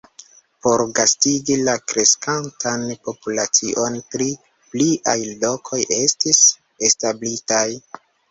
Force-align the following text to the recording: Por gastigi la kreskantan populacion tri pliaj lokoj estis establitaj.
Por 0.65 0.81
gastigi 0.99 1.57
la 1.67 1.75
kreskantan 1.91 2.85
populacion 3.09 3.99
tri 4.15 4.29
pliaj 4.71 5.17
lokoj 5.45 5.83
estis 6.01 6.43
establitaj. 6.89 7.63